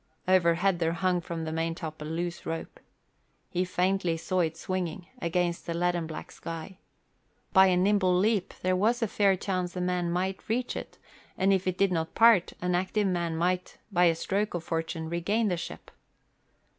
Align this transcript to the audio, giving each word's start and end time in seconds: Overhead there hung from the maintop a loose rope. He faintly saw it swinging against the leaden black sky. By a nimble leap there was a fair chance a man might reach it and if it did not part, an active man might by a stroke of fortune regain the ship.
Overhead 0.27 0.79
there 0.79 0.93
hung 0.93 1.21
from 1.21 1.43
the 1.45 1.51
maintop 1.51 2.01
a 2.01 2.05
loose 2.05 2.43
rope. 2.43 2.79
He 3.51 3.63
faintly 3.63 4.17
saw 4.17 4.39
it 4.39 4.57
swinging 4.57 5.05
against 5.21 5.67
the 5.67 5.75
leaden 5.75 6.07
black 6.07 6.31
sky. 6.31 6.79
By 7.53 7.67
a 7.67 7.77
nimble 7.77 8.17
leap 8.17 8.51
there 8.63 8.75
was 8.75 9.03
a 9.03 9.07
fair 9.07 9.35
chance 9.37 9.75
a 9.75 9.79
man 9.81 10.09
might 10.09 10.49
reach 10.49 10.75
it 10.75 10.97
and 11.37 11.53
if 11.53 11.67
it 11.67 11.77
did 11.77 11.91
not 11.91 12.15
part, 12.15 12.53
an 12.63 12.73
active 12.73 13.05
man 13.05 13.37
might 13.37 13.77
by 13.91 14.05
a 14.05 14.15
stroke 14.15 14.55
of 14.55 14.63
fortune 14.63 15.07
regain 15.07 15.49
the 15.49 15.55
ship. 15.57 15.91